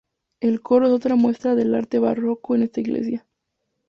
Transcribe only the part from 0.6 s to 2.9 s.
coro es otra muestra del arte barroco en esta